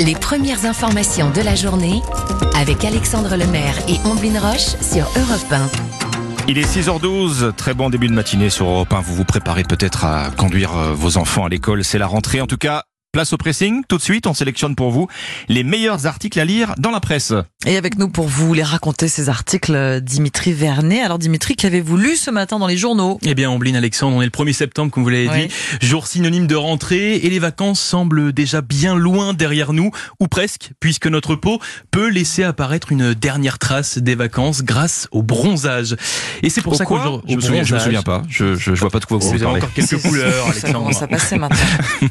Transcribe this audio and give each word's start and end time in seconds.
Les 0.00 0.14
premières 0.14 0.64
informations 0.64 1.30
de 1.30 1.40
la 1.40 1.54
journée 1.54 2.02
avec 2.54 2.84
Alexandre 2.84 3.36
Lemaire 3.36 3.74
et 3.88 3.96
Omblin 4.06 4.38
Roche 4.38 4.76
sur 4.80 5.04
Europe 5.16 5.52
1. 5.52 5.68
Il 6.48 6.58
est 6.58 6.66
6h12, 6.66 7.54
très 7.54 7.74
bon 7.74 7.90
début 7.90 8.08
de 8.08 8.12
matinée 8.12 8.50
sur 8.50 8.66
Europe 8.66 8.92
1. 8.92 9.00
Vous 9.00 9.14
vous 9.14 9.24
préparez 9.24 9.62
peut-être 9.62 10.04
à 10.04 10.30
conduire 10.36 10.76
euh, 10.76 10.92
vos 10.92 11.16
enfants 11.16 11.44
à 11.44 11.48
l'école, 11.48 11.84
c'est 11.84 11.98
la 11.98 12.06
rentrée. 12.06 12.40
En 12.40 12.46
tout 12.46 12.56
cas, 12.56 12.84
Place 13.12 13.32
au 13.32 13.36
pressing, 13.36 13.82
tout 13.88 13.96
de 13.96 14.02
suite, 14.02 14.28
on 14.28 14.34
sélectionne 14.34 14.76
pour 14.76 14.92
vous 14.92 15.08
les 15.48 15.64
meilleurs 15.64 16.06
articles 16.06 16.38
à 16.38 16.44
lire 16.44 16.74
dans 16.78 16.92
la 16.92 17.00
presse. 17.00 17.32
Et 17.66 17.76
avec 17.76 17.98
nous 17.98 18.08
pour 18.08 18.28
vous 18.28 18.54
les 18.54 18.62
raconter 18.62 19.08
ces 19.08 19.28
articles, 19.28 20.00
Dimitri 20.00 20.52
Vernet. 20.52 21.00
Alors 21.02 21.18
Dimitri, 21.18 21.56
qu'avez-vous 21.56 21.96
lu 21.96 22.14
ce 22.14 22.30
matin 22.30 22.60
dans 22.60 22.68
les 22.68 22.76
journaux? 22.76 23.18
Eh 23.24 23.34
bien, 23.34 23.50
Ombline 23.50 23.74
Alexandre, 23.74 24.16
on 24.16 24.22
est 24.22 24.26
le 24.26 24.30
1er 24.30 24.52
septembre, 24.52 24.92
comme 24.92 25.02
vous 25.02 25.08
l'avez 25.08 25.28
Oui. 25.28 25.48
dit, 25.48 25.86
jour 25.88 26.06
synonyme 26.06 26.46
de 26.46 26.54
rentrée, 26.54 27.16
et 27.16 27.28
les 27.30 27.40
vacances 27.40 27.80
semblent 27.80 28.32
déjà 28.32 28.60
bien 28.60 28.94
loin 28.94 29.34
derrière 29.34 29.72
nous, 29.72 29.90
ou 30.20 30.28
presque, 30.28 30.70
puisque 30.78 31.08
notre 31.08 31.34
peau 31.34 31.58
peut 31.90 32.08
laisser 32.08 32.44
apparaître 32.44 32.92
une 32.92 33.12
dernière 33.14 33.58
trace 33.58 33.98
des 33.98 34.14
vacances 34.14 34.62
grâce 34.62 35.08
au 35.10 35.24
bronzage. 35.24 35.96
Et 36.44 36.48
c'est 36.48 36.62
pour 36.62 36.74
Au 36.74 36.76
ça 36.76 36.84
qu'aujourd'hui, 36.84 37.32
je, 37.32 37.34
me 37.36 37.40
souviens, 37.40 37.64
je 37.64 37.74
me 37.74 37.78
bronzage. 37.80 37.84
souviens 37.86 38.02
pas. 38.02 38.22
Je, 38.28 38.54
je, 38.54 38.72
je 38.76 38.80
vois 38.80 38.90
pas 38.90 39.00
de 39.00 39.04
quoi 39.06 39.18
vous 39.18 39.28
Vous 39.30 39.44
encore 39.44 39.72
quelques 39.72 40.00
couleurs, 40.02 40.54
Ça 40.54 40.72
commence 40.72 41.02
à 41.02 41.08
passer 41.08 41.36
maintenant. 41.38 41.58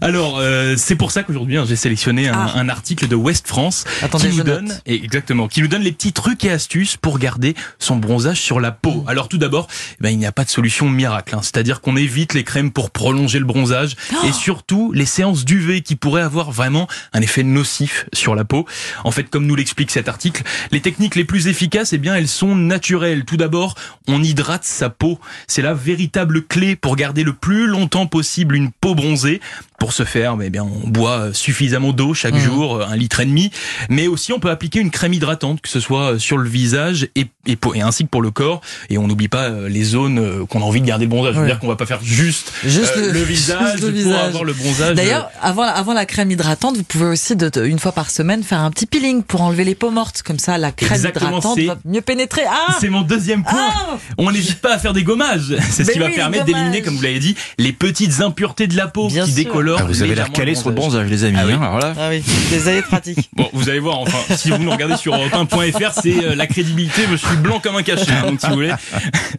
Alors, 0.00 0.38
euh, 0.38 0.74
c'est 0.76 0.96
pour 0.96 1.10
ça 1.10 1.22
qu'aujourd'hui, 1.22 1.56
hein, 1.56 1.64
j'ai 1.68 1.76
sélectionné 1.76 2.28
un, 2.28 2.32
Ah. 2.34 2.52
un 2.56 2.68
article 2.68 3.08
de 3.08 3.14
West 3.14 3.46
France 3.48 3.84
Attendez, 4.02 4.30
qui 4.30 4.36
nous 4.36 4.44
note. 4.44 4.46
donne, 4.64 4.80
et 4.86 4.94
exactement, 5.04 5.48
qui 5.48 5.60
nous 5.60 5.68
donne 5.68 5.82
les 5.82 5.92
petits 5.92 6.12
trucs 6.12 6.44
et 6.44 6.50
astuces 6.50 6.96
pour 6.96 7.18
garder 7.18 7.54
son 7.78 7.96
bronzage 7.96 8.40
sur 8.40 8.60
la 8.60 8.72
peau. 8.72 9.02
Mm. 9.02 9.08
Alors 9.08 9.28
tout 9.28 9.38
d'abord, 9.38 9.68
eh 9.98 10.02
ben, 10.02 10.10
il 10.10 10.18
n'y 10.18 10.26
a 10.26 10.32
pas 10.32 10.44
de 10.44 10.50
solution 10.50 10.88
miracle, 10.88 11.34
hein. 11.34 11.40
c'est-à-dire 11.42 11.80
qu'on 11.80 11.96
évite 11.96 12.34
les 12.34 12.44
crèmes 12.44 12.70
pour 12.70 12.90
prolonger 12.90 13.38
le 13.38 13.44
bronzage 13.44 13.96
Oh 14.12 14.26
et 14.26 14.32
surtout 14.32 14.92
les 14.92 15.06
séances 15.06 15.44
d'UV 15.44 15.82
qui 15.82 15.96
pourraient 15.96 16.22
avoir 16.22 16.50
vraiment 16.50 16.88
un 17.12 17.20
effet 17.20 17.42
nocif 17.42 18.06
sur 18.12 18.34
la 18.34 18.44
peau. 18.44 18.66
En 19.04 19.10
fait, 19.10 19.24
comme 19.24 19.46
nous 19.46 19.54
l'explique 19.56 19.90
cet 19.90 20.08
article, 20.08 20.42
les 20.70 20.80
techniques 20.80 21.14
les 21.16 21.24
plus 21.24 21.46
efficaces, 21.48 21.92
eh 21.92 21.98
bien, 21.98 22.14
elles 22.14 22.28
sont 22.28 22.54
naturelles. 22.56 23.24
Tout 23.24 23.36
d'abord, 23.36 23.74
on 24.08 24.22
hydrate 24.22 24.64
sa 24.64 24.90
peau. 24.90 25.18
C'est 25.46 25.62
la 25.62 25.74
véritable 25.74 26.42
clé 26.44 26.76
pour 26.76 26.96
garder 26.96 27.24
le 27.24 27.32
plus 27.32 27.66
longtemps 27.66 28.06
possible 28.06 28.54
une 28.56 28.70
peau 28.70 28.94
bronzée. 28.94 29.40
Pour 29.82 29.92
ce 29.92 30.04
faire, 30.04 30.36
eh 30.40 30.48
bien, 30.48 30.62
on 30.62 30.88
boit 30.88 31.30
suffisamment 31.34 31.92
d'eau 31.92 32.14
chaque 32.14 32.34
Mhm. 32.34 32.40
jour, 32.40 32.82
un 32.88 32.94
litre 32.94 33.18
et 33.18 33.24
demi. 33.24 33.50
Mais 33.88 34.06
aussi, 34.06 34.32
on 34.32 34.38
peut 34.38 34.48
appliquer 34.48 34.78
une 34.78 34.92
crème 34.92 35.12
hydratante, 35.12 35.60
que 35.60 35.68
ce 35.68 35.80
soit 35.80 36.20
sur 36.20 36.38
le 36.38 36.48
visage 36.48 37.08
et, 37.16 37.26
et, 37.48 37.56
pour- 37.56 37.74
et 37.74 37.80
ainsi 37.80 38.04
que 38.04 38.08
pour 38.08 38.22
le 38.22 38.30
corps. 38.30 38.60
Et 38.90 38.96
on 38.98 39.08
n'oublie 39.08 39.26
pas 39.26 39.46
euh, 39.50 39.68
les 39.68 39.82
zones 39.82 40.20
euh, 40.20 40.46
qu'on 40.46 40.60
a 40.60 40.64
envie 40.64 40.80
de 40.80 40.86
garder 40.86 41.06
le 41.06 41.10
bronzage. 41.10 41.34
Ouais. 41.34 41.40
C'est-à-dire 41.40 41.58
qu'on 41.58 41.66
va 41.66 41.74
pas 41.74 41.86
faire 41.86 41.98
juste, 42.00 42.52
Juste 42.64 42.92
euh, 42.96 43.08
le- 43.08 43.12
le, 43.12 43.22
visage 43.24 43.72
juste 43.72 43.82
le 43.82 43.88
pour 43.88 43.96
visage. 44.04 44.24
avoir 44.28 44.44
le 44.44 44.52
bronzage. 44.52 44.94
D'ailleurs, 44.94 45.28
avant, 45.42 45.62
avant 45.64 45.94
la 45.94 46.06
crème 46.06 46.30
hydratante, 46.30 46.76
vous 46.76 46.84
pouvez 46.84 47.06
aussi, 47.06 47.34
de, 47.34 47.48
de- 47.48 47.64
une 47.66 47.80
fois 47.80 47.90
par 47.90 48.08
semaine, 48.10 48.44
faire 48.44 48.60
un 48.60 48.70
petit 48.70 48.86
peeling 48.86 49.24
pour 49.24 49.40
enlever 49.42 49.64
les 49.64 49.74
peaux 49.74 49.90
mortes. 49.90 50.22
Comme 50.22 50.38
ça, 50.38 50.58
la 50.58 50.70
crème 50.70 50.92
Exactement, 50.92 51.38
hydratante 51.38 51.58
va 51.58 51.76
mieux 51.84 52.02
pénétrer. 52.02 52.42
Ah 52.48 52.76
c'est 52.80 52.88
mon 52.88 53.02
deuxième 53.02 53.42
point. 53.42 53.68
Ah 53.68 53.98
On 54.16 54.30
n'hésite 54.30 54.60
pas 54.60 54.74
à 54.74 54.78
faire 54.78 54.92
des 54.92 55.02
gommages. 55.02 55.56
C'est 55.72 55.82
ce 55.82 55.88
Mais 55.88 55.92
qui 55.94 55.98
va 55.98 56.08
permettre 56.10 56.44
d'éliminer, 56.44 56.82
comme 56.82 56.94
vous 56.94 57.02
l'avez 57.02 57.18
dit, 57.18 57.34
les 57.58 57.72
petites 57.72 58.20
impuretés 58.20 58.68
de 58.68 58.76
la 58.76 58.86
peau 58.86 59.08
Bien 59.08 59.24
qui 59.24 59.32
sûr. 59.32 59.42
Ah, 59.78 59.84
vous 59.84 60.02
avez 60.02 60.14
l'air 60.14 60.30
calé 60.32 60.54
sur 60.54 60.68
le 60.68 60.74
bronzage, 60.74 61.08
les 61.08 61.24
amis. 61.24 61.38
Ah 61.40 61.44
oui. 61.46 61.52
hein, 61.52 61.60
alors 61.62 61.78
là. 61.78 61.94
Ah 61.98 62.08
oui, 62.10 62.22
des 62.50 62.68
années 62.68 62.82
pratiques. 62.82 63.30
Bon, 63.34 63.48
vous 63.52 63.68
allez 63.68 63.78
voir, 63.78 63.98
enfin, 63.98 64.18
si 64.36 64.50
vous 64.50 64.58
nous 64.58 64.70
regardez 64.70 64.96
sur 64.96 65.14
europe1.fr, 65.14 65.92
c'est 66.02 66.24
euh, 66.24 66.34
la 66.34 66.46
crédibilité, 66.46 67.02
je 67.10 67.16
suis 67.16 67.36
blanc 67.36 67.60
comme 67.60 67.76
un 67.76 67.82
cachet, 67.82 68.12
hein, 68.12 68.30
donc 68.30 68.40
si 68.40 68.46
vous 68.48 68.54
voulez. 68.54 68.72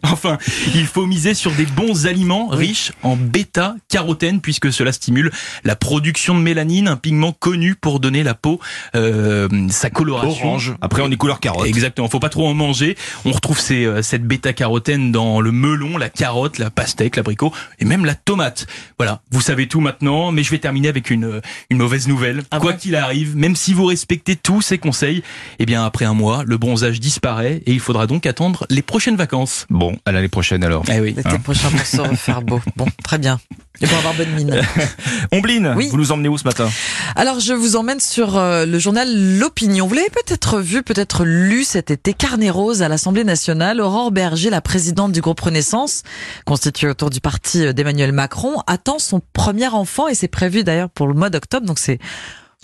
Enfin, 0.02 0.38
il 0.74 0.86
faut 0.86 1.06
miser 1.06 1.34
sur 1.34 1.50
des 1.52 1.64
bons 1.66 2.06
aliments 2.06 2.48
riches 2.48 2.92
en 3.02 3.16
bêta-carotène, 3.16 4.40
puisque 4.40 4.72
cela 4.72 4.92
stimule 4.92 5.30
la 5.64 5.76
production 5.76 6.34
de 6.34 6.40
mélanine, 6.40 6.88
un 6.88 6.96
pigment 6.96 7.32
connu 7.32 7.74
pour 7.74 8.00
donner 8.00 8.22
la 8.22 8.34
peau 8.34 8.60
euh, 8.94 9.48
sa 9.70 9.90
coloration. 9.90 10.48
Orange. 10.48 10.74
Après, 10.80 11.02
on 11.02 11.10
est 11.10 11.16
couleur 11.16 11.40
carotte. 11.40 11.66
Exactement, 11.66 12.08
faut 12.08 12.20
pas 12.20 12.28
trop 12.28 12.46
en 12.48 12.54
manger. 12.54 12.96
On 13.24 13.32
retrouve 13.32 13.58
ces, 13.58 13.84
euh, 13.84 14.02
cette 14.02 14.24
bêta-carotène 14.24 15.10
dans 15.12 15.40
le 15.40 15.52
melon, 15.52 15.96
la 15.96 16.08
carotte, 16.10 16.58
la 16.58 16.70
pastèque, 16.70 17.16
l'abricot 17.16 17.52
et 17.78 17.84
même 17.84 18.04
la 18.04 18.14
tomate. 18.14 18.66
Voilà, 18.98 19.22
vous 19.30 19.40
savez 19.40 19.66
tout 19.68 19.80
maintenant, 19.80 20.23
mais 20.32 20.42
je 20.42 20.50
vais 20.50 20.58
terminer 20.58 20.88
avec 20.88 21.10
une, 21.10 21.24
euh, 21.24 21.40
une 21.70 21.78
mauvaise 21.78 22.08
nouvelle. 22.08 22.42
Ah 22.50 22.58
Quoi 22.58 22.72
bon 22.72 22.78
qu'il 22.78 22.96
arrive, 22.96 23.36
même 23.36 23.56
si 23.56 23.72
vous 23.72 23.86
respectez 23.86 24.36
tous 24.36 24.62
ces 24.62 24.78
conseils, 24.78 25.22
eh 25.58 25.66
bien 25.66 25.84
après 25.84 26.04
un 26.04 26.14
mois, 26.14 26.42
le 26.44 26.56
bronzage 26.56 27.00
disparaît 27.00 27.62
et 27.66 27.72
il 27.72 27.80
faudra 27.80 28.06
donc 28.06 28.26
attendre 28.26 28.66
les 28.70 28.82
prochaines 28.82 29.16
vacances. 29.16 29.66
Bon, 29.70 29.96
à 30.04 30.12
l'année 30.12 30.28
prochaine 30.28 30.64
alors. 30.64 30.84
Eh 30.92 31.00
oui. 31.00 31.14
L'été 31.16 31.38
prochain 31.38 31.70
pour 31.70 31.86
se 31.86 32.00
refaire 32.00 32.42
beau. 32.42 32.60
Bon, 32.76 32.86
très 33.02 33.18
bien. 33.18 33.38
Et 33.80 33.86
pour 33.88 33.98
avoir 33.98 34.14
bonne 34.14 34.30
mine. 34.30 34.60
Ombline, 35.32 35.74
Oui. 35.76 35.88
vous 35.90 35.96
nous 35.96 36.12
emmenez 36.12 36.28
où 36.28 36.38
ce 36.38 36.44
matin? 36.44 36.70
Alors, 37.16 37.40
je 37.40 37.52
vous 37.52 37.74
emmène 37.74 37.98
sur 37.98 38.36
euh, 38.36 38.66
le 38.66 38.78
journal 38.78 39.08
L'Opinion. 39.38 39.88
Vous 39.88 39.94
l'avez 39.94 40.10
peut-être 40.10 40.60
vu, 40.60 40.84
peut-être 40.84 41.24
lu 41.24 41.64
cet 41.64 41.90
été, 41.90 42.14
Carnet 42.14 42.50
Rose 42.50 42.82
à 42.82 42.88
l'Assemblée 42.88 43.24
nationale. 43.24 43.80
Aurore 43.80 44.12
Berger, 44.12 44.48
la 44.48 44.60
présidente 44.60 45.10
du 45.10 45.20
groupe 45.20 45.40
Renaissance, 45.40 46.02
constitué 46.44 46.88
autour 46.88 47.10
du 47.10 47.20
parti 47.20 47.74
d'Emmanuel 47.74 48.12
Macron, 48.12 48.62
attend 48.68 49.00
son 49.00 49.20
premier 49.32 49.66
enfant 49.66 50.06
et 50.06 50.14
c'est 50.14 50.28
prévu 50.28 50.62
d'ailleurs 50.62 50.88
pour 50.90 51.08
le 51.08 51.14
mois 51.14 51.28
d'octobre. 51.30 51.66
Donc 51.66 51.80
c'est 51.80 51.98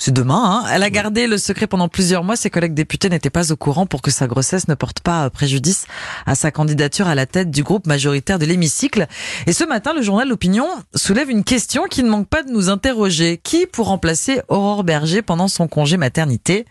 c'est 0.01 0.15
demain. 0.15 0.63
Hein. 0.65 0.71
Elle 0.73 0.83
a 0.83 0.89
gardé 0.89 1.27
le 1.27 1.37
secret 1.37 1.67
pendant 1.67 1.89
plusieurs 1.89 2.25
mois. 2.25 2.35
Ses 2.35 2.49
collègues 2.49 2.73
députés 2.73 3.11
n'étaient 3.11 3.29
pas 3.29 3.53
au 3.53 3.57
courant 3.57 3.85
pour 3.85 4.01
que 4.01 4.11
sa 4.11 4.27
grossesse 4.27 4.67
ne 4.67 4.75
porte 4.75 5.01
pas 5.01 5.27
euh, 5.27 5.31
préjudice 5.31 5.85
à 6.25 6.35
sa 6.35 6.51
candidature 6.51 7.07
à 7.07 7.15
la 7.15 7.27
tête 7.27 7.51
du 7.51 7.63
groupe 7.63 7.87
majoritaire 7.87 8.39
de 8.39 8.47
l'hémicycle. 8.47 9.07
Et 9.47 9.53
ce 9.53 9.63
matin, 9.63 9.93
le 9.93 10.01
journal 10.01 10.27
L'Opinion 10.27 10.67
soulève 10.95 11.29
une 11.29 11.45
question 11.45 11.85
qui 11.85 12.03
ne 12.03 12.09
manque 12.09 12.29
pas 12.29 12.43
de 12.43 12.51
nous 12.51 12.71
interroger. 12.71 13.39
Qui 13.45 13.67
pour 13.67 13.89
remplacer 13.89 14.41
Aurore 14.49 14.85
Berger 14.85 15.21
pendant 15.21 15.49
son 15.49 15.69
congé 15.69 15.99
maternité? 15.99 16.65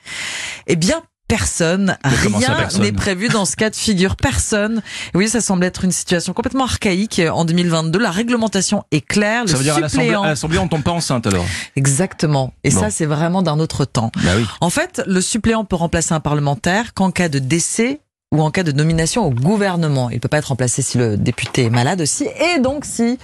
Eh 0.66 0.76
bien, 0.76 1.04
personne. 1.30 1.98
Rien 2.04 2.68
n'est 2.82 2.92
prévu 2.92 3.30
dans 3.30 3.46
ce 3.46 3.56
cas 3.56 3.70
de 3.70 3.76
figure. 3.76 4.18
Personne. 4.18 4.82
Oui, 5.14 5.30
ça 5.30 5.40
semble 5.40 5.64
être 5.64 5.86
une 5.86 5.92
situation 5.94 6.34
complètement 6.34 6.66
archaïque 6.66 7.22
en 7.32 7.46
2022. 7.46 7.98
La 8.00 8.12
réglementation 8.12 8.84
est 8.92 9.00
claire. 9.00 9.44
Ça 9.48 9.54
le 9.54 9.58
veut 9.60 9.64
dire 9.64 9.76
à 9.78 9.80
l'Assemblée, 9.80 10.06
suppléant. 10.08 10.24
à 10.24 10.28
l'Assemblée, 10.28 10.58
on 10.58 10.68
tombe 10.68 10.84
pas 10.84 10.92
enceinte 10.92 11.26
alors? 11.28 11.46
Exactement. 11.78 12.54
Et 12.66 12.72
Bon. 12.72 12.80
ça, 12.82 12.90
c'est 12.90 13.06
vraiment 13.06 13.42
d'un 13.42 13.60
autre 13.60 13.86
temps. 13.86 14.12
Bah 14.24 14.32
oui. 14.36 14.46
En 14.60 14.70
fait, 14.70 15.02
le 15.08 15.22
suppléant 15.22 15.64
peut 15.64 15.76
remplacer 15.78 16.14
un 16.14 16.20
parlementaire 16.20 16.94
qu'en 16.94 17.12
cas 17.12 17.30
de 17.30 17.40
décès 17.40 18.02
ou 18.32 18.44
en 18.44 18.52
cas 18.52 18.62
de 18.62 18.72
nomination 18.72 19.26
au 19.26 19.32
gouvernement. 19.32 20.12
Il 20.12 20.20
peut 20.20 20.28
pas 20.28 20.38
être 20.38 20.50
remplacé 20.50 20.84
si 20.84 21.00
le 21.00 21.18
député 21.18 21.64
est 21.64 21.70
malade 21.72 22.00
aussi, 22.02 22.28
et 22.56 22.60
donc 22.60 22.86
si 22.86 23.18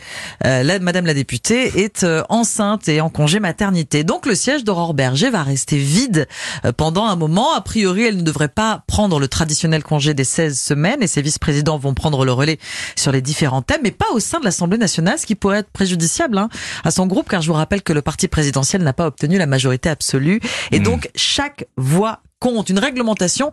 euh, 0.46 0.64
la, 0.64 0.80
Madame 0.80 1.06
la 1.06 1.14
députée 1.14 1.84
est 1.84 2.04
euh, 2.04 2.24
enceinte 2.30 2.88
et 2.88 3.02
en 3.02 3.10
congé 3.10 3.40
maternité. 3.40 4.04
Donc 4.04 4.26
le 4.26 4.34
siège 4.34 4.64
d'Aurore 4.64 4.96
Berger 4.96 5.30
va 5.30 5.44
rester 5.44 5.78
vide 5.78 6.28
euh, 6.66 6.72
pendant 6.72 7.06
un 7.06 7.16
moment. 7.16 7.54
A 7.54 7.62
priori, 7.62 8.04
elle 8.04 8.18
ne 8.18 8.24
devrait 8.24 8.48
pas 8.48 8.84
prendre 8.88 9.20
le 9.20 9.28
traditionnel 9.28 9.84
congé 9.84 10.16
des 10.16 10.24
16 10.24 10.60
semaines, 10.60 11.04
et 11.04 11.08
ses 11.08 11.22
vice-présidents 11.22 11.78
vont 11.78 11.94
prendre 11.94 12.26
le 12.26 12.32
relais 12.32 12.58
sur 12.96 13.12
les 13.12 13.22
différents 13.22 13.62
thèmes, 13.62 13.82
mais 13.84 13.92
pas 13.92 14.12
au 14.14 14.20
sein 14.20 14.40
de 14.40 14.46
l'Assemblée 14.46 14.80
nationale, 14.80 15.20
ce 15.20 15.28
qui 15.28 15.36
pourrait 15.36 15.60
être 15.60 15.70
préjudiciable 15.70 16.38
hein, 16.40 16.50
à 16.84 16.90
son 16.90 17.06
groupe, 17.06 17.30
car 17.30 17.44
je 17.44 17.48
vous 17.48 17.54
rappelle 17.54 17.84
que 17.84 17.94
le 17.94 18.02
parti 18.02 18.28
présidentiel 18.28 18.82
n'a 18.82 18.94
pas 18.94 19.06
obtenu 19.06 19.38
la 19.38 19.46
majorité 19.46 19.90
absolue, 19.90 20.40
et 20.72 20.80
Hmm. 20.80 20.84
donc 20.84 21.10
chaque 21.16 21.66
voix 21.78 22.20
compte. 22.46 22.70
Une 22.70 22.80
réglementation 22.80 23.52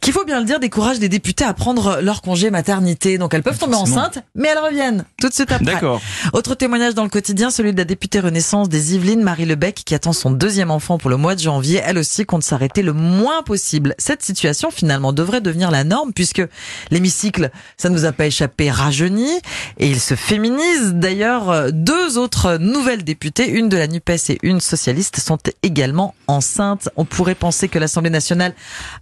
qu'il 0.00 0.12
faut 0.12 0.24
bien 0.24 0.38
le 0.38 0.46
dire 0.46 0.60
décourage 0.60 1.00
les 1.00 1.08
députés 1.08 1.44
à 1.44 1.52
prendre 1.52 2.00
leur 2.00 2.22
congé 2.22 2.50
maternité. 2.50 3.18
Donc 3.18 3.34
elles 3.34 3.42
peuvent 3.42 3.58
tomber 3.58 3.74
enceintes, 3.74 4.20
mais 4.36 4.48
elles 4.48 4.58
reviennent 4.58 5.04
tout 5.20 5.28
de 5.28 5.34
suite 5.34 5.50
après. 5.50 5.64
D'accord. 5.64 6.00
Autre 6.32 6.54
témoignage 6.54 6.94
dans 6.94 7.02
le 7.02 7.08
quotidien, 7.08 7.50
celui 7.50 7.72
de 7.72 7.78
la 7.78 7.84
députée 7.84 8.20
Renaissance 8.20 8.68
des 8.68 8.94
Yvelines, 8.94 9.22
Marie 9.22 9.46
Lebec, 9.46 9.82
qui 9.84 9.94
attend 9.96 10.12
son 10.12 10.30
deuxième 10.30 10.70
enfant 10.70 10.96
pour 10.96 11.10
le 11.10 11.16
mois 11.16 11.34
de 11.34 11.40
janvier. 11.40 11.82
Elle 11.84 11.98
aussi 11.98 12.24
compte 12.24 12.44
s'arrêter 12.44 12.82
le 12.82 12.92
moins 12.92 13.42
possible. 13.42 13.96
Cette 13.98 14.22
situation, 14.22 14.70
finalement, 14.70 15.12
devrait 15.12 15.40
devenir 15.40 15.72
la 15.72 15.82
norme 15.82 16.12
puisque 16.12 16.42
l'hémicycle, 16.90 17.50
ça 17.76 17.88
ne 17.88 17.94
nous 17.94 18.04
a 18.04 18.12
pas 18.12 18.26
échappé, 18.26 18.70
rajeunit 18.70 19.40
et 19.78 19.88
il 19.88 19.98
se 19.98 20.14
féminise. 20.14 20.92
D'ailleurs, 20.94 21.72
deux 21.72 22.16
autres 22.16 22.58
nouvelles 22.58 23.02
députées, 23.02 23.48
une 23.48 23.68
de 23.68 23.76
la 23.76 23.88
NUPES 23.88 24.30
et 24.30 24.38
une 24.42 24.60
socialiste, 24.60 25.18
sont 25.18 25.38
également 25.64 26.14
enceintes. 26.28 26.88
On 26.96 27.04
pourrait 27.04 27.34
penser 27.34 27.68
que 27.68 27.78
l'Assemblée 27.78 28.10
nationale 28.10 28.19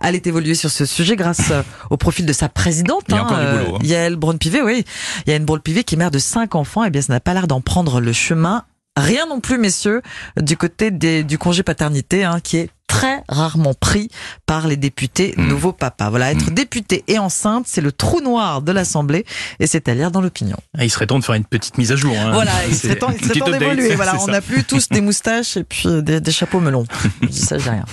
allait 0.00 0.22
évoluer 0.24 0.54
sur 0.54 0.70
ce 0.70 0.86
sujet 0.86 1.16
grâce 1.16 1.50
euh, 1.50 1.62
au 1.90 1.96
profil 1.96 2.26
de 2.26 2.32
sa 2.32 2.48
présidente. 2.48 3.04
Il 3.08 3.14
y 3.14 3.18
a 3.18 3.24
encore 3.24 3.38
du 3.38 3.44
euh, 3.44 3.64
boulot, 3.64 3.76
hein. 3.76 3.80
Yael 3.82 4.16
Braun-Pivet, 4.16 4.62
oui. 4.62 4.84
Yael 5.26 5.44
Braun-Pivet 5.44 5.84
qui 5.84 5.94
est 5.94 5.98
mère 5.98 6.10
de 6.10 6.18
cinq 6.18 6.54
enfants. 6.54 6.84
Eh 6.84 6.90
bien, 6.90 7.02
ça 7.02 7.12
n'a 7.12 7.20
pas 7.20 7.34
l'air 7.34 7.46
d'en 7.46 7.60
prendre 7.60 8.00
le 8.00 8.12
chemin. 8.12 8.64
Rien 8.96 9.26
non 9.26 9.40
plus, 9.40 9.58
messieurs, 9.58 10.02
du 10.40 10.56
côté 10.56 10.90
des, 10.90 11.22
du 11.22 11.38
congé 11.38 11.62
paternité, 11.62 12.24
hein, 12.24 12.40
qui 12.42 12.56
est 12.56 12.70
très 12.88 13.22
rarement 13.28 13.74
pris 13.74 14.08
par 14.46 14.66
les 14.66 14.76
députés 14.76 15.34
Mm. 15.36 15.46
nouveaux 15.48 15.72
papas. 15.72 16.10
Voilà, 16.10 16.32
être 16.32 16.50
député 16.50 17.04
et 17.06 17.18
enceinte, 17.18 17.64
c'est 17.68 17.80
le 17.80 17.92
trou 17.92 18.20
noir 18.20 18.62
de 18.62 18.72
l'Assemblée 18.72 19.24
et 19.60 19.66
c'est 19.68 19.88
à 19.88 19.94
lire 19.94 20.10
dans 20.10 20.20
l'opinion. 20.20 20.56
Ah, 20.76 20.84
Il 20.84 20.90
serait 20.90 21.06
temps 21.06 21.18
de 21.20 21.24
faire 21.24 21.34
une 21.36 21.44
petite 21.44 21.78
mise 21.78 21.92
à 21.92 21.96
jour. 21.96 22.16
hein. 22.18 22.32
Voilà, 22.32 22.50
il 22.68 22.74
serait 22.74 22.96
temps, 22.96 23.12
temps 23.12 23.50
d'évoluer. 23.50 23.94
Voilà, 23.94 24.16
on 24.20 24.26
n'a 24.26 24.40
plus 24.40 24.64
tous 24.64 24.88
des 24.88 25.00
moustaches 25.02 25.56
et 25.56 25.64
puis 25.64 25.82
euh, 25.86 26.00
des, 26.02 26.20
des 26.20 26.32
chapeaux 26.32 26.58
melons. 26.60 26.84
Je 27.22 27.28
dis 27.28 27.38
ça, 27.38 27.58
je 27.58 27.62
dis 27.64 27.68
rien. 27.70 27.84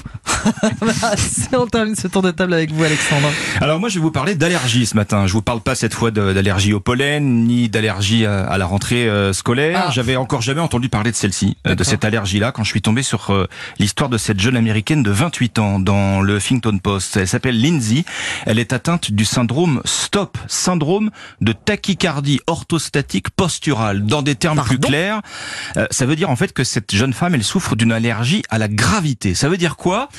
On 1.58 1.68
termine 1.68 1.96
ce 1.96 2.08
tour 2.08 2.22
de 2.22 2.32
table 2.32 2.54
avec 2.54 2.72
vous, 2.72 2.84
Alexandre. 2.84 3.30
Alors 3.62 3.80
moi 3.80 3.90
je 3.90 3.96
vais 3.96 4.02
vous 4.02 4.12
parler 4.12 4.36
d'allergie 4.36 4.86
ce 4.86 4.96
matin. 4.96 5.28
Je 5.28 5.34
vous 5.34 5.42
parle 5.42 5.62
pas 5.62 5.76
cette 5.76 5.94
fois 5.94 6.12
d'allergie 6.12 6.74
au 6.74 6.80
pollen 6.80 7.46
ni 7.46 7.70
d'allergie 7.70 8.26
à, 8.26 8.46
à 8.46 8.58
la 8.58 8.66
rentrée 8.66 9.08
euh, 9.08 9.34
scolaire. 9.34 9.86
Ah. 9.88 9.92
J'avais 9.92 10.16
encore 10.16 10.42
jamais 10.42 10.62
entendu 10.62 10.90
parler 10.90 11.12
de 11.12 11.16
celle-ci, 11.16 11.58
euh, 11.68 11.76
de 11.76 11.84
cette 11.84 12.06
allergie-là, 12.06 12.52
quand 12.52 12.64
je 12.64 12.70
suis 12.70 12.82
tombé 12.82 13.04
sur 13.04 13.32
euh, 13.32 13.48
l'histoire 13.80 14.10
de 14.10 14.18
cette 14.18 14.40
jeune 14.40 14.56
américaine 14.58 14.85
de 14.94 15.10
28 15.10 15.58
ans 15.60 15.80
dans 15.80 16.22
le 16.22 16.38
Huffington 16.38 16.78
Post. 16.78 17.18
Elle 17.18 17.28
s'appelle 17.28 17.60
Lindsay. 17.60 18.06
Elle 18.46 18.60
est 18.60 18.72
atteinte 18.72 19.12
du 19.12 19.26
syndrome 19.26 19.82
STOP, 19.84 20.38
syndrome 20.48 21.10
de 21.42 21.54
tachycardie 21.54 22.40
orthostatique 22.46 23.32
posturale. 23.32 24.06
Dans 24.06 24.22
des 24.22 24.36
termes 24.36 24.62
plus 24.62 24.78
Pardon 24.78 24.88
clairs, 24.88 25.22
euh, 25.78 25.88
ça 25.90 26.06
veut 26.06 26.16
dire 26.16 26.30
en 26.30 26.36
fait 26.36 26.54
que 26.54 26.64
cette 26.64 26.94
jeune 26.96 27.14
femme, 27.14 27.34
elle 27.34 27.44
souffre 27.44 27.76
d'une 27.76 27.92
allergie 27.92 28.44
à 28.50 28.60
la 28.60 28.68
gravité. 28.68 29.34
Ça 29.34 29.50
veut 29.50 29.58
dire 29.58 29.76
quoi? 29.76 30.10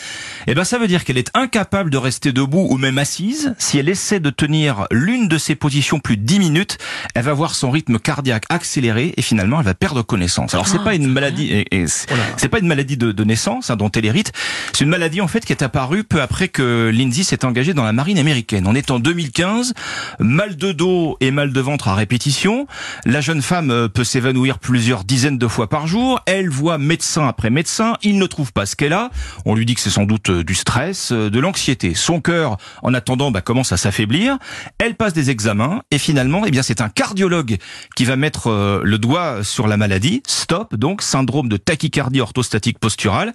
Eh 0.48 0.54
ben, 0.54 0.64
ça 0.64 0.78
veut 0.78 0.88
dire 0.88 1.04
qu'elle 1.04 1.18
est 1.18 1.30
incapable 1.34 1.90
de 1.90 1.96
rester 1.98 2.32
debout 2.32 2.66
ou 2.68 2.76
même 2.76 2.98
assise. 2.98 3.54
Si 3.58 3.78
elle 3.78 3.88
essaie 3.88 4.18
de 4.18 4.30
tenir 4.30 4.86
l'une 4.90 5.28
de 5.28 5.38
ses 5.38 5.54
positions 5.54 6.00
plus 6.00 6.16
de 6.16 6.22
10 6.22 6.40
minutes, 6.40 6.78
elle 7.14 7.22
va 7.24 7.32
voir 7.34 7.54
son 7.54 7.70
rythme 7.70 8.00
cardiaque 8.00 8.44
accéléré 8.48 9.14
et 9.16 9.22
finalement, 9.22 9.60
elle 9.60 9.66
va 9.66 9.74
perdre 9.74 10.02
connaissance. 10.02 10.54
Alors, 10.54 10.66
c'est 10.66 10.78
Ah, 10.80 10.84
pas 10.84 10.94
une 10.94 11.06
maladie, 11.06 11.52
et, 11.52 11.66
et 11.74 11.86
c'est 11.86 12.08
c'est 12.36 12.48
pas 12.48 12.58
une 12.58 12.66
maladie 12.66 12.96
de, 12.96 13.12
de 13.12 13.24
naissance 13.24 13.70
hein, 13.70 13.76
dont 13.76 13.90
elle 13.90 14.04
hérite. 14.04 14.32
C'est 14.72 14.84
une 14.84 14.90
maladie 14.90 15.20
en 15.20 15.28
fait 15.28 15.44
qui 15.44 15.52
est 15.52 15.62
apparue 15.62 16.04
peu 16.04 16.20
après 16.20 16.48
que 16.48 16.90
Lindsay 16.92 17.22
s'est 17.22 17.44
engagée 17.44 17.74
dans 17.74 17.84
la 17.84 17.92
marine 17.92 18.18
américaine. 18.18 18.66
On 18.66 18.74
est 18.74 18.90
en 18.90 18.98
2015. 18.98 19.74
Mal 20.18 20.56
de 20.56 20.72
dos 20.72 21.16
et 21.20 21.30
mal 21.30 21.52
de 21.52 21.60
ventre 21.60 21.88
à 21.88 21.94
répétition. 21.94 22.66
La 23.04 23.20
jeune 23.20 23.42
femme 23.42 23.70
euh, 23.70 23.88
peut 23.88 24.04
s'évanouir 24.04 24.58
plusieurs 24.58 25.04
dizaines 25.04 25.38
de 25.38 25.48
fois 25.48 25.68
par 25.68 25.86
jour. 25.86 26.20
Elle 26.26 26.48
voit 26.48 26.78
médecin 26.78 27.26
après 27.26 27.50
médecin. 27.50 27.94
Il 28.02 28.18
ne 28.18 28.26
trouve 28.26 28.52
pas 28.52 28.66
ce 28.66 28.76
qu'elle 28.76 28.92
a. 28.92 29.10
On 29.44 29.54
lui 29.54 29.66
dit 29.66 29.74
que 29.74 29.80
c'est 29.80 29.90
sans 29.90 30.04
doute 30.04 30.30
euh, 30.30 30.44
du 30.44 30.54
stress, 30.54 31.12
euh, 31.12 31.30
de 31.30 31.40
l'anxiété. 31.40 31.94
Son 31.94 32.20
cœur, 32.20 32.56
en 32.82 32.94
attendant, 32.94 33.30
bah, 33.30 33.40
commence 33.40 33.72
à 33.72 33.76
s'affaiblir. 33.76 34.38
Elle 34.78 34.94
passe 34.94 35.12
des 35.12 35.30
examens 35.30 35.82
et 35.90 35.98
finalement, 35.98 36.42
eh 36.46 36.50
bien, 36.50 36.62
c'est 36.62 36.80
un 36.80 36.88
cardiologue 36.88 37.56
qui 37.94 38.04
va 38.04 38.16
mettre 38.16 38.80
le 38.82 38.98
doigt 38.98 39.42
sur 39.42 39.66
la 39.66 39.76
maladie. 39.76 40.22
Stop, 40.26 40.74
donc 40.74 41.02
syndrome 41.02 41.48
de 41.48 41.56
tachycardie 41.56 42.20
orthostatique 42.20 42.78
posturale. 42.78 43.34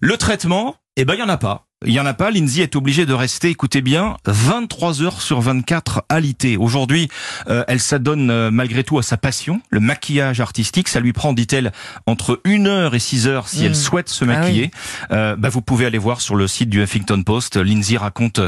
Le 0.00 0.16
traitement, 0.16 0.51
eh 0.96 1.04
ben, 1.04 1.14
il 1.14 1.20
y 1.20 1.22
en 1.22 1.28
a 1.28 1.36
pas. 1.38 1.66
Il 1.84 1.92
y 1.92 1.98
en 1.98 2.06
a 2.06 2.14
pas. 2.14 2.30
Lindsay 2.30 2.60
est 2.62 2.76
obligée 2.76 3.06
de 3.06 3.12
rester, 3.14 3.48
écoutez 3.48 3.80
bien, 3.80 4.16
23 4.26 5.02
heures 5.02 5.20
sur 5.20 5.40
24 5.40 6.04
alité. 6.08 6.56
Aujourd'hui, 6.56 7.08
euh, 7.48 7.64
elle 7.66 7.80
s'adonne 7.80 8.30
euh, 8.30 8.50
malgré 8.52 8.84
tout 8.84 8.98
à 8.98 9.02
sa 9.02 9.16
passion, 9.16 9.60
le 9.70 9.80
maquillage 9.80 10.40
artistique. 10.40 10.88
Ça 10.88 11.00
lui 11.00 11.12
prend, 11.12 11.32
dit-elle, 11.32 11.72
entre 12.06 12.40
1 12.44 12.66
heure 12.66 12.94
et 12.94 13.00
6 13.00 13.26
heures 13.26 13.48
si 13.48 13.62
Mmh. 13.62 13.66
elle 13.66 13.74
souhaite 13.76 14.08
se 14.10 14.24
Ah 14.24 14.28
oui. 14.28 14.34
maquiller. 14.34 14.70
Euh, 15.10 15.34
bah, 15.34 15.48
vous 15.48 15.62
pouvez 15.62 15.86
aller 15.86 15.98
voir 15.98 16.20
sur 16.20 16.36
le 16.36 16.46
site 16.46 16.68
du 16.68 16.82
Huffington 16.82 17.22
Post. 17.24 17.56
Lindsay 17.56 17.96
raconte 17.96 18.40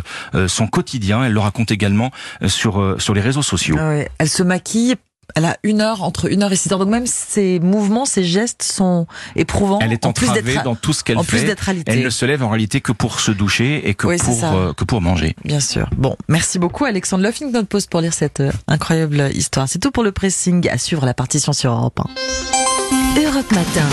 son 0.46 0.66
quotidien. 0.68 1.24
Elle 1.24 1.32
le 1.32 1.40
raconte 1.40 1.70
également 1.72 2.10
sur, 2.46 2.96
sur 2.98 3.14
les 3.14 3.20
réseaux 3.20 3.42
sociaux. 3.42 3.76
Ah 3.80 3.88
ouais, 3.88 4.10
Elle 4.18 4.28
se 4.28 4.42
maquille. 4.44 4.94
Elle 5.34 5.44
a 5.44 5.56
une 5.62 5.80
heure, 5.80 6.02
entre 6.02 6.30
une 6.30 6.42
heure 6.42 6.52
et 6.52 6.56
six 6.56 6.70
heures. 6.72 6.78
Donc 6.78 6.88
même 6.88 7.06
ses 7.06 7.60
mouvements, 7.60 8.04
ses 8.04 8.24
gestes 8.24 8.62
sont 8.62 9.06
éprouvants. 9.36 9.78
Elle 9.80 9.92
est 9.92 10.06
en 10.06 10.12
plus 10.12 10.28
entravée 10.28 10.54
d'être, 10.54 10.64
dans 10.64 10.74
tout 10.74 10.92
ce 10.92 11.04
qu'elle 11.04 11.18
en 11.18 11.24
plus 11.24 11.38
fait. 11.38 11.46
d'être 11.46 11.68
alitée. 11.68 11.92
Elle 11.92 12.02
ne 12.02 12.10
se 12.10 12.24
lève 12.24 12.42
en 12.42 12.48
réalité 12.48 12.80
que 12.80 12.92
pour 12.92 13.20
se 13.20 13.30
doucher 13.30 13.88
et 13.88 13.94
que 13.94 14.06
Oui, 14.06 14.16
pour 14.18 14.44
euh, 14.44 14.72
que 14.72 14.84
pour 14.84 15.00
manger. 15.00 15.34
Bien 15.44 15.60
sûr. 15.60 15.88
Bon, 15.96 16.16
merci 16.28 16.58
beaucoup 16.58 16.84
Alexandre 16.84 17.24
Luffington 17.24 17.64
Post 17.64 17.90
pour 17.90 18.00
lire 18.00 18.14
cette 18.14 18.40
euh, 18.40 18.52
incroyable 18.68 19.30
histoire. 19.34 19.68
C'est 19.68 19.78
tout 19.78 19.90
pour 19.90 20.02
le 20.02 20.12
pressing. 20.12 20.68
À 20.68 20.78
suivre 20.78 21.04
la 21.06 21.14
partition 21.14 21.52
sur 21.52 21.72
Europe 21.72 22.00
1. 22.00 23.22
Europe 23.22 23.50
Matin. 23.52 23.88